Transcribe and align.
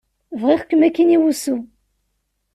Bɣiɣ-kem 0.39 0.81
akkin 0.87 1.15
i 1.15 1.17
wussu. 1.21 1.57